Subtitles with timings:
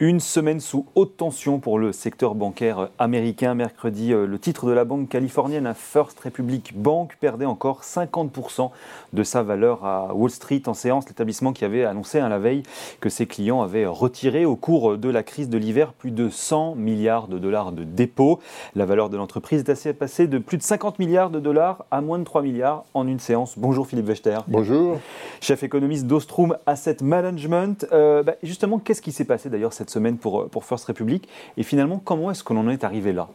[0.00, 3.54] Une semaine sous haute tension pour le secteur bancaire américain.
[3.54, 8.72] Mercredi, euh, le titre de la banque californienne First Republic Bank perdait encore 50%
[9.12, 11.06] de sa valeur à Wall Street en séance.
[11.06, 12.64] L'établissement qui avait annoncé à la veille
[12.98, 16.74] que ses clients avaient retiré au cours de la crise de l'hiver plus de 100
[16.74, 18.40] milliards de dollars de dépôts.
[18.74, 22.00] La valeur de l'entreprise est assez passée de plus de 50 milliards de dollars à
[22.00, 23.56] moins de 3 milliards en une séance.
[23.56, 24.38] Bonjour Philippe Wechter.
[24.48, 24.98] Bonjour.
[25.40, 27.86] Chef économiste d'Ostrom Asset Management.
[27.92, 31.28] Euh, bah, justement, qu'est-ce qui s'est passé d'ailleurs cette semaine pour, euh, pour First Republic.
[31.56, 33.28] Et finalement, comment est-ce qu'on en est arrivé là?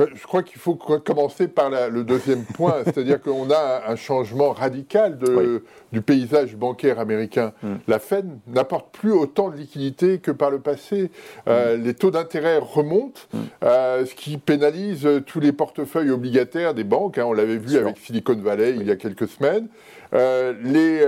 [0.00, 4.52] Ben, je crois qu'il faut commencer par le deuxième point, c'est-à-dire qu'on a un changement
[4.52, 7.52] radical de, du paysage bancaire américain.
[7.62, 7.74] Hmm.
[7.86, 11.10] La Fed n'apporte plus autant de liquidités que par le passé.
[11.48, 11.82] Euh, hmm.
[11.82, 13.38] les taux d'intérêt remontent, hmm.
[13.64, 17.18] euh, ce qui pénalise tous les portefeuilles obligataires des banques.
[17.18, 17.26] Hein.
[17.26, 19.68] on l'avait vu avec Silicon Valley il y a quelques semaines.
[20.14, 21.04] les,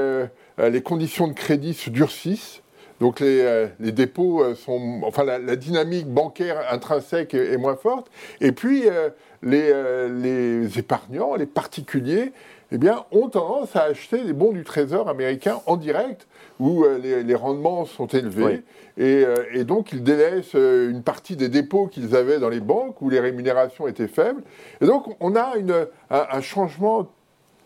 [0.58, 2.61] les conditions de crédit se durcissent.
[3.02, 8.08] Donc les, euh, dépôts euh, sont, enfin la, dynamique bancaire intrinsèque est, moins forte.
[8.40, 9.10] Et puis euh,
[9.42, 12.30] les, épargnants, les particuliers,
[12.70, 16.28] eh bien, ont tendance à acheter des bons du Trésor américain en direct,
[16.60, 18.62] où les, rendements sont élevés,
[18.96, 19.26] et,
[19.64, 23.88] donc ils délaissent une partie des dépôts qu'ils avaient dans les banques, où les rémunérations
[23.88, 24.42] étaient faibles.
[24.80, 27.10] Et donc on a une, un changement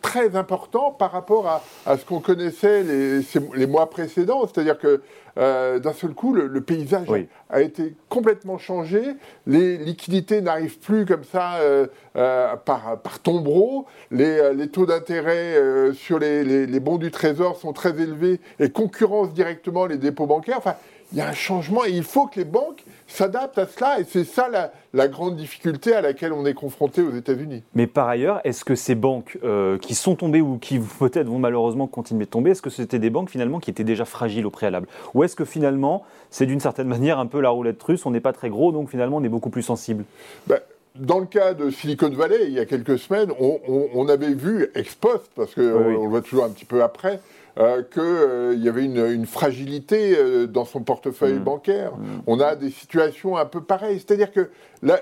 [0.07, 3.21] très important par rapport à, ce qu'on connaissait les,
[3.57, 4.43] les, mois précédents.
[4.47, 5.03] C'est-à-dire que
[5.37, 7.09] euh, d'un seul coup, le, paysage
[7.51, 9.03] a été complètement changé.
[9.48, 13.87] Les liquidités n'arrivent plus comme ça euh, euh, par, par tombereau.
[14.13, 15.57] Les, les taux d'intérêt
[15.95, 20.59] sur les, les, bons du Trésor sont très élevés et concurrencent directement les dépôts bancaires.
[20.59, 20.77] Enfin,
[21.12, 24.01] il y a un changement et il faut que les banques s'adaptent à cela.
[24.01, 24.49] Et c'est ça
[24.93, 27.63] la, grande difficulté à laquelle on est confronté aux États-Unis.
[27.75, 31.39] Mais par ailleurs, est-ce que ces banques euh, qui sont tombées ou qui peut-être vont
[31.39, 34.51] malheureusement continuer de tomber, est-ce que c'était des banques finalement qui étaient déjà fragiles au
[34.51, 34.89] préalable?
[35.15, 38.20] Ou est-ce que finalement, c'est d'une certaine manière un peu la roulette russe, on n'est
[38.20, 40.05] pas très gros, donc finalement on est beaucoup plus sensible?
[40.47, 40.61] Ben,
[40.98, 44.95] dans le cas de Silicon Valley, il y a quelques semaines, on, avait vu ex
[44.95, 47.20] post, parce qu'on on le voit toujours un petit peu après,
[47.58, 51.45] euh, qu'il euh, y avait une, fragilité euh, dans son portefeuille mmh.
[51.45, 51.96] bancaire.
[51.96, 52.05] Mmh.
[52.27, 53.98] On a des situations un peu pareilles.
[53.98, 54.51] C'est-à-dire que
[54.83, 54.98] la,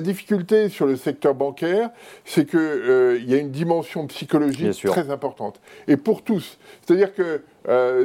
[0.00, 1.88] difficulté sur le secteur bancaire,
[2.26, 5.62] c'est qu'il y a une dimension psychologique très importante.
[5.86, 6.58] Et pour tous.
[6.84, 7.42] C'est-à-dire que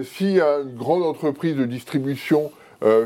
[0.03, 2.51] si une grande entreprise de distribution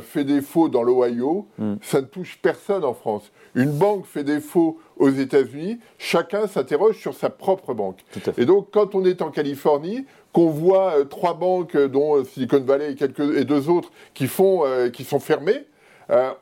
[0.01, 1.75] fait défaut dans l'Ohio, mmh.
[1.81, 3.31] ça ne touche personne en France.
[3.53, 7.99] Une banque fait défaut aux États-Unis, chacun s'interroge sur sa propre banque.
[8.37, 12.23] Et donc, quand on est en Californie, qu'on voit euh, trois banques, euh, dont euh,
[12.23, 15.65] Silicon Valley et, quelques, et deux autres, qui, font, qui sont fermées,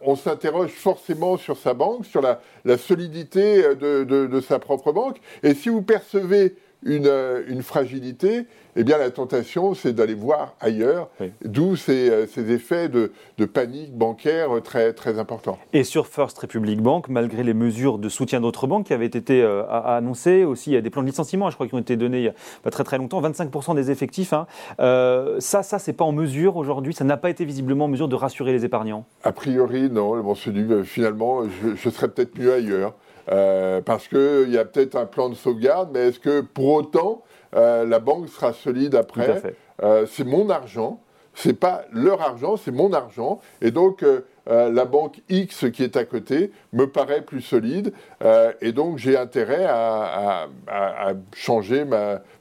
[0.02, 2.40] on s'interroge forcément sur sa banque, sur la,
[2.78, 5.18] solidité de, de, sa propre banque.
[5.42, 6.56] Et si vous percevez
[6.88, 11.10] euh, une, fragilité, eh bien la tentation, c'est d'aller voir ailleurs,
[11.44, 13.12] d'où ces, euh, ces, effets de,
[13.46, 15.58] panique bancaire très, très importants.
[15.74, 19.42] Et sur First Republic Bank, malgré les mesures de soutien d'autres banques qui avaient été
[19.42, 21.98] euh, annoncées, aussi il y a des plans de licenciement, je crois, qui ont été
[21.98, 24.46] donnés il n'y a pas très très longtemps, 25% des effectifs, hein.
[24.78, 28.16] ça, ça c'est pas en mesure aujourd'hui, ça n'a pas été visiblement en mesure de
[28.16, 29.06] rassurer les épargnants?
[29.24, 32.94] A priori, non, on se dit finalement, je, je serais peut-être mieux ailleurs.
[33.32, 37.24] Euh, parce qu'il y a peut-être un plan de sauvegarde, mais est-ce que pour autant
[37.56, 39.42] euh, la banque sera solide après?
[39.84, 41.00] Euh, C'est mon argent,
[41.34, 44.04] c'est pas leur argent, c'est mon argent, et donc
[44.48, 49.00] euh, la banque X qui est à côté me paraît plus solide euh, et donc
[49.00, 50.48] j'ai intérêt à,
[51.34, 51.84] changer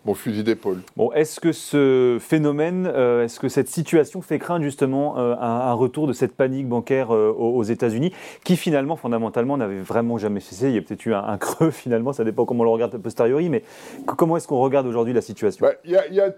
[0.05, 0.83] mon fusil d'épaule.
[0.97, 6.07] Bon, est-ce que ce phénomène, euh, est-ce que cette situation fait craindre justement un, retour
[6.07, 8.13] de cette panique bancaire aux, États-Unis
[8.45, 10.69] qui finalement, fondamentalement, n'avait vraiment jamais cessé?
[10.69, 12.99] Il y a peut-être eu un, creux finalement, ça dépend comment on le regarde a
[12.99, 13.65] posteriori, mais
[14.05, 15.67] comment est-ce qu'on regarde aujourd'hui la situation?
[15.67, 16.31] Bah, Il y, a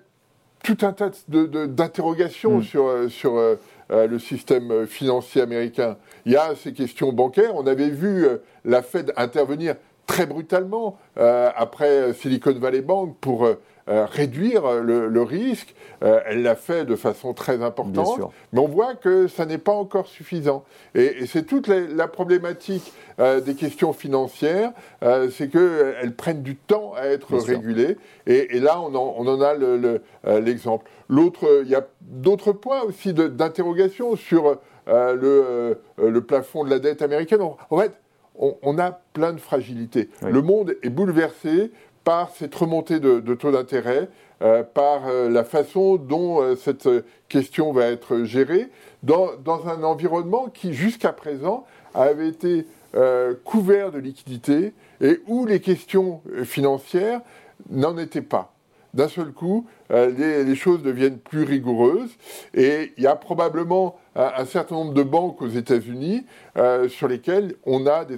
[0.62, 2.62] tout un tas d'interrogations hmm.
[2.62, 3.58] sur, sur
[3.90, 5.96] le système financier américain.
[6.24, 7.54] Il y a ces questions bancaires.
[7.54, 13.48] On avait vu euh, la Fed intervenir très brutalement euh, après Silicon Valley Bank pour
[13.88, 15.72] réduire le, risque.
[16.00, 18.18] elle l'a fait de façon très importante,
[18.52, 20.64] mais on voit que ça n'est pas encore suffisant.
[20.96, 24.72] Et, c'est toute la, problématique des questions financières,
[25.30, 27.96] c'est qu'elles prennent du temps à être régulées.
[28.26, 29.54] Et, là, on en, a
[30.40, 30.90] l'exemple.
[31.08, 36.78] L'autre, il y a d'autres points aussi d'interrogation sur euh, euh, le, plafond de la
[36.78, 37.40] dette américaine.
[37.42, 37.92] En, fait,
[38.38, 40.08] on, a plein de fragilités.
[40.22, 41.70] Le monde est bouleversé
[42.04, 44.08] par cette remontée de, taux d'intérêt,
[44.42, 46.88] euh, par la façon dont cette
[47.28, 48.68] question va être gérée,
[49.02, 52.66] dans, dans un environnement qui, jusqu'à présent, avait été
[53.44, 54.72] couvert de liquidités
[55.02, 57.20] et où les questions financières
[57.68, 58.56] n'en étaient pas
[58.96, 60.10] d'un seul coup, euh,
[60.44, 62.10] les, choses deviennent plus rigoureuses
[62.54, 66.24] et il y a probablement un certain nombre de banques aux États-Unis
[66.56, 68.16] euh, sur lesquelles on a des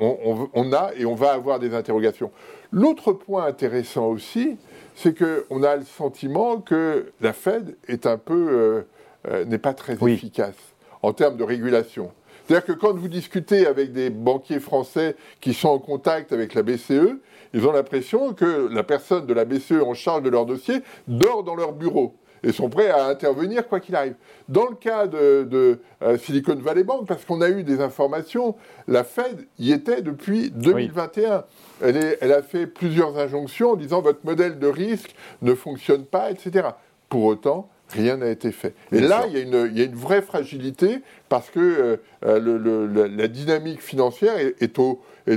[0.00, 2.30] on, a et on va avoir des interrogations.
[2.72, 4.56] L'autre point intéressant aussi,
[4.94, 8.82] c'est qu'on a le sentiment que la Fed est un peu euh,
[9.30, 10.56] euh, n'est pas très efficace
[11.02, 12.10] en termes de régulation.
[12.46, 16.62] C'est-à-dire que quand vous discutez avec des banquiers français qui sont en contact avec la
[16.62, 17.18] BCE,
[17.54, 21.42] ils ont l'impression que la personne de la BCE en charge de leur dossier dort
[21.42, 22.14] dans leur bureau
[22.44, 24.14] et sont prêts à intervenir quoi qu'il arrive.
[24.48, 28.54] Dans le cas de, euh, Silicon Valley Bank, parce qu'on a eu des informations,
[28.86, 31.44] la Fed y était depuis 2021.
[31.82, 36.30] Elle, elle, a fait plusieurs injonctions en disant votre modèle de risque ne fonctionne pas,
[36.30, 36.68] etc.
[37.08, 38.74] Pour autant, rien n'a été fait.
[38.92, 44.34] Et là, il y, a une, vraie fragilité parce que euh, euh, la dynamique financière
[44.38, 45.36] est, au et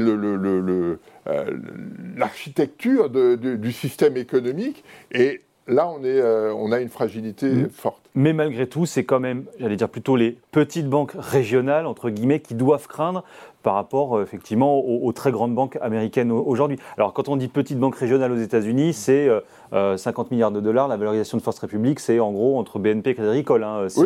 [2.18, 7.70] l'architecture du système économique est là, on, est, euh, on a une fragilité mm.
[7.70, 8.10] forte.
[8.16, 12.40] Mais malgré tout, c'est quand même, j'allais dire plutôt les petites banques régionales, entre guillemets,
[12.40, 13.24] qui doivent craindre
[13.68, 16.80] par rapport euh, effectivement aux, très grandes banques américaines aujourd'hui.
[16.96, 19.28] Alors quand on dit petites banques régionales aux États-Unis, c'est
[19.74, 20.88] 50 euh, milliards de dollars.
[20.88, 23.66] La valorisation de First Republic, c'est en gros entre BNP et Crédit Agricole.
[23.66, 24.00] Hein, si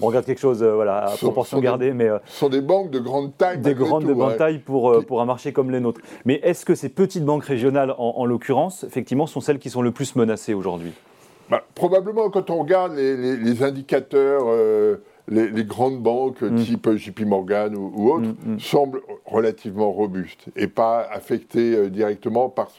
[0.00, 1.92] on, regarde quelque chose voilà, à proportion gardée.
[1.92, 3.58] mais, ce sont des banques de grande taille.
[3.58, 6.00] Des grandes de grande taille pour, pour un marché comme les nôtres.
[6.24, 9.90] Mais est-ce que ces petites banques régionales, en l'occurrence, effectivement, sont celles qui sont le
[9.90, 10.92] plus menacées aujourd'hui?
[11.50, 14.44] Bah, probablement, quand on regarde les, indicateurs,
[15.30, 16.64] euh, les, grandes banques mm.
[16.64, 18.60] type JP Morgan ou, autres mm, mm.
[18.60, 22.70] semblent relativement robustes et pas affectées euh, directement par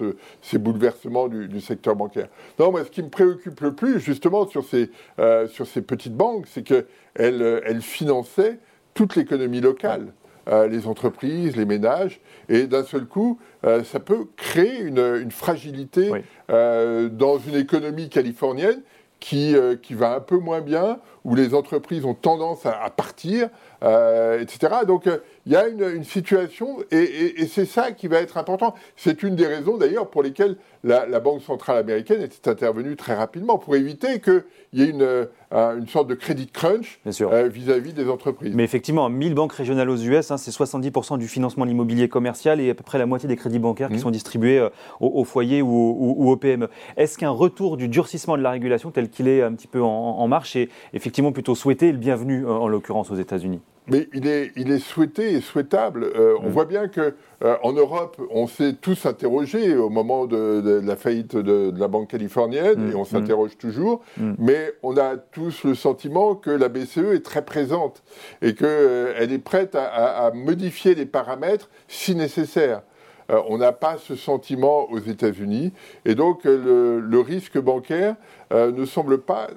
[0.41, 2.27] ces bouleversements du, secteur bancaire.
[2.59, 4.89] Non, moi, ce qui me préoccupe le plus, justement, sur ces,
[5.19, 6.85] euh, sur ces petites banques, c'est qu'elles
[7.15, 8.59] elles finançaient
[8.93, 10.13] toute l'économie locale.
[10.49, 16.11] Euh, les entreprises, les ménages, et d'un seul coup, euh, ça peut créer une, fragilité
[16.49, 18.81] euh, dans une économie californienne
[19.21, 23.47] qui, qui va un peu moins bien, où les entreprises ont tendance à, partir,
[23.81, 24.75] etc.
[24.85, 25.07] Donc
[25.45, 28.75] il y a une, situation, et, c'est ça qui va être important.
[28.95, 33.57] C'est une des raisons d'ailleurs pour lesquelles la, Banque centrale américaine était intervenue très rapidement,
[33.57, 34.43] pour éviter qu'il
[34.73, 38.53] y ait une, une sorte de crédit crunch euh, vis-à-vis des entreprises.
[38.55, 42.59] Mais effectivement, 1000 banques régionales aux US, hein, c'est 70% du financement de l'immobilier commercial
[42.59, 43.99] et à peu près la moitié des crédits bancaires qui mmh.
[43.99, 46.69] sont distribués euh, aux, foyers ou, aux, PME.
[46.97, 50.27] Est-ce qu'un retour du durcissement de la régulation tel qu'il est un petit peu en,
[50.27, 53.59] marche est effectivement plutôt souhaité et le bienvenu en l'occurrence aux États-Unis?
[53.91, 56.05] Mais il est, il est souhaité et souhaitable.
[56.15, 56.51] Euh, on mm.
[56.51, 61.35] voit bien que euh, en Europe, on s'est tous interrogés au moment de, la faillite
[61.35, 62.91] de, la banque californienne, mm.
[62.91, 63.59] et on s'interroge mm.
[63.59, 64.01] toujours,
[64.39, 68.01] mais on a tous le sentiment que la BCE est très présente
[68.41, 72.83] et qu'elle euh, est prête à, modifier les paramètres si nécessaire.
[73.29, 75.73] on n'a pas ce sentiment aux États-Unis,
[76.05, 78.15] et donc le risque bancaire
[78.51, 79.49] ne semble pas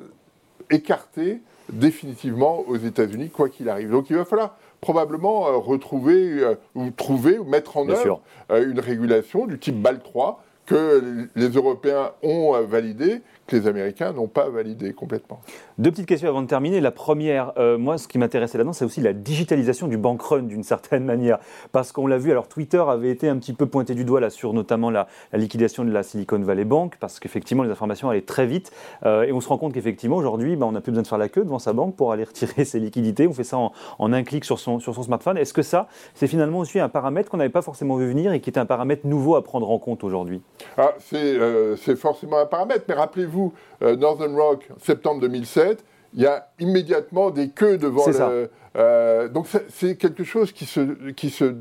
[0.71, 1.41] écarté
[1.73, 3.91] définitivement aux États-Unis, quoi qu'il arrive.
[3.91, 8.21] Donc il va falloir probablement euh, retrouver euh, ou trouver ou mettre en œuvre
[8.51, 14.13] euh, une régulation du type BAL 3 que les Européens ont validé que les Américains
[14.13, 15.41] n'ont pas validé complètement.
[15.79, 16.81] Deux petites questions avant de terminer.
[16.81, 20.43] La première, euh, moi, ce qui m'intéressait là-dedans, c'est aussi la digitalisation du bank run
[20.43, 21.39] d'une certaine manière.
[21.73, 24.31] Parce qu'on l'a vu, alors Twitter avait été un petit peu pointé du doigt là
[24.31, 28.47] sur notamment la, liquidation de la Silicon Valley Bank, parce qu'effectivement, les informations allaient très
[28.47, 28.73] vite.
[29.05, 31.19] Euh, et on se rend compte qu'effectivement, aujourd'hui, bah, on n'a plus besoin de faire
[31.19, 33.27] la queue devant sa banque pour aller retirer ses liquidités.
[33.27, 35.37] On fait ça en, un clic sur son smartphone.
[35.37, 38.41] Est-ce que ça, c'est finalement aussi un paramètre qu'on n'avait pas forcément vu venir et
[38.41, 40.41] qui est un paramètre nouveau à prendre en compte aujourd'hui?
[40.77, 45.85] Ah, euh, C'est forcément un paramètre, mais rappelez-vous, euh, Northern Rock, septembre 2007,
[46.15, 48.51] il y a immédiatement des queues devant le.
[48.77, 51.55] Euh, donc c'est quelque chose qui se, qui se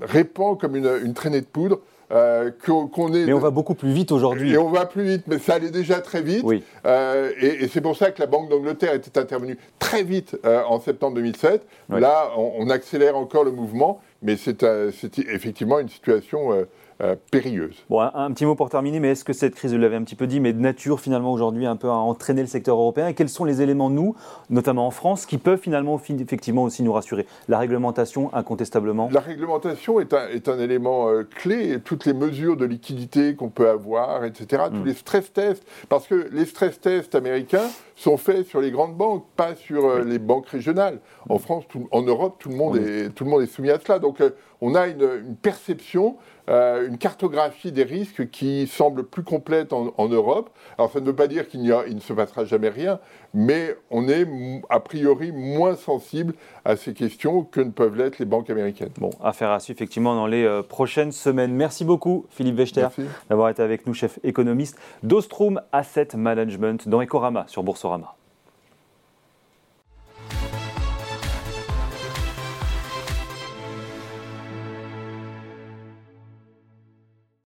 [0.00, 1.80] répand comme une, traînée de poudre.
[2.64, 3.26] qu'on est.
[3.26, 4.52] Mais on va beaucoup plus vite aujourd'hui.
[4.52, 6.42] Et on va plus vite, mais ça allait déjà très vite.
[6.44, 6.64] Oui.
[7.40, 11.64] et, c'est pour ça que la Banque d'Angleterre était intervenue très vite en septembre 2007.
[11.90, 14.64] Là, on, on, accélère encore le mouvement, mais c'est
[15.28, 16.66] effectivement une situation
[17.02, 17.84] euh, périlleuse.
[17.90, 20.14] Bon, un, petit mot pour terminer, mais est-ce que cette crise, vous l'avez un petit
[20.14, 23.14] peu dit, mais de nature finalement aujourd'hui un peu à entraîner le secteur européen Et
[23.14, 24.14] quels sont les éléments, nous,
[24.50, 27.26] notamment en France, qui peuvent finalement effectivement aussi nous rassurer?
[27.48, 32.56] La réglementation, incontestablement La réglementation est un, est un élément euh, clé, toutes les mesures
[32.56, 34.84] de liquidité qu'on peut avoir, etc., tous hmm.
[34.84, 39.24] les stress tests, parce que les stress tests américains sont faits sur les grandes banques,
[39.36, 41.00] pas sur euh, les banques régionales.
[41.28, 43.98] En France, en Europe, tout le, monde est, tout le monde est soumis à cela.
[43.98, 44.22] Donc
[44.60, 46.16] on a une, une perception
[46.50, 50.50] euh, une cartographie des risques qui semble plus complète en, Europe.
[50.76, 53.00] Alors ça ne veut pas dire qu'il ne se passera jamais rien,
[53.32, 54.26] mais on est
[54.68, 56.34] a priori moins sensible
[56.66, 58.90] à ces questions que ne peuvent l'être les banques américaines.
[58.98, 61.54] Bon, affaire à suivre effectivement dans les euh, prochaines semaines.
[61.54, 62.88] Merci beaucoup Philippe Wechter
[63.30, 68.23] d'avoir été avec nous, chef économiste d'Ostrom Asset Management dans Ecorama sur Boursorama.